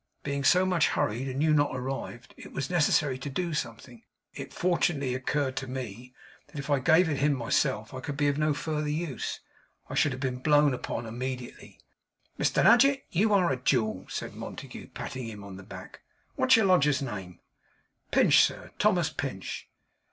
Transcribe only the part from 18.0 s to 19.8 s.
'Pinch, sir. Thomas Pinch.